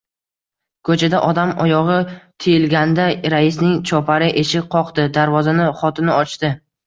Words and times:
Ko‘chada 0.87 1.19
odam 1.25 1.51
oyog‘i 1.65 1.97
tiyilganda 2.45 3.05
raisning 3.35 3.77
chopari 3.91 4.29
eshik 4.43 4.67
qoqdi. 4.77 5.07
Darvozani 5.19 5.71
xotini 5.83 6.15
ochdi… 6.17 6.51